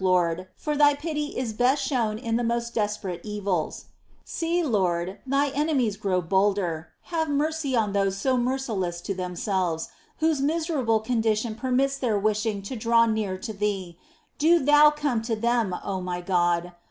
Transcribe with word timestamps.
Lord, 0.03 0.47
for 0.55 0.75
Thy 0.75 0.95
pity 0.95 1.37
is 1.37 1.53
best 1.53 1.85
shown 1.85 2.17
in 2.17 2.35
the 2.35 2.43
most 2.43 2.73
desperate 2.73 3.21
evils. 3.23 3.85
3. 4.21 4.25
See, 4.25 4.63
Lord, 4.63 5.19
Thine 5.27 5.51
enemies 5.53 5.95
grow 5.95 6.21
bolder— 6.23 6.87
have 7.13 7.29
mercy 7.29 7.75
on 7.75 7.93
those 7.93 8.17
so 8.17 8.35
merciless 8.35 8.99
to 9.01 9.13
themselves, 9.13 9.89
whose 10.17 10.41
miserable 10.41 11.01
condition 11.01 11.53
prevents 11.53 11.99
their 11.99 12.17
wishing 12.17 12.63
to 12.63 12.75
draw 12.75 13.05
near 13.05 13.37
to 13.37 13.53
Thee: 13.53 13.95
do 14.39 14.57
Thou 14.57 14.89
come 14.89 15.21
to 15.21 15.35
them, 15.35 15.75
O 15.83 16.01
my 16.01 16.19
God 16.19 16.71